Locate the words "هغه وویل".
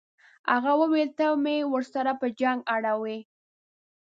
0.53-1.09